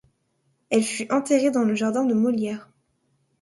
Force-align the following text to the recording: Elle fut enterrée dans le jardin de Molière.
Elle 0.71 0.81
fut 0.83 1.11
enterrée 1.13 1.51
dans 1.51 1.61
le 1.63 1.75
jardin 1.75 2.03
de 2.05 2.15
Molière. 2.15 2.71